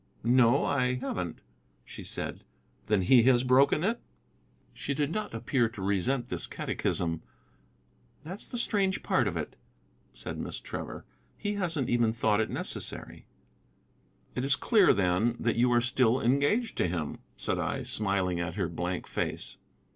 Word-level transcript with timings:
"No, 0.23 0.65
I 0.65 0.95
haven't," 0.95 1.41
she 1.85 2.03
said. 2.03 2.43
"Then 2.87 3.03
he 3.03 3.21
has 3.25 3.43
broken 3.43 3.83
it?" 3.83 3.99
She 4.73 4.95
did 4.95 5.11
not 5.11 5.35
appear 5.35 5.69
to 5.69 5.81
resent 5.83 6.27
this 6.29 6.47
catechism. 6.47 7.21
"That's 8.23 8.47
the 8.47 8.57
strange 8.57 9.03
part 9.03 9.27
of 9.27 9.37
it," 9.37 9.55
said 10.11 10.39
Miss 10.39 10.59
Trevor, 10.59 11.05
"he 11.37 11.53
hasn't 11.53 11.87
even 11.87 12.13
thought 12.13 12.41
it 12.41 12.49
necessary." 12.49 13.27
"It 14.33 14.43
is 14.43 14.55
clear, 14.55 14.91
then, 14.91 15.37
that 15.39 15.55
you 15.57 15.71
are 15.71 15.81
still 15.81 16.19
engaged 16.19 16.77
to 16.77 16.87
him," 16.87 17.19
said 17.37 17.59
I, 17.59 17.83
smiling 17.83 18.39
at 18.39 18.55
her 18.55 18.67
blank 18.69 19.05
face. 19.05 19.59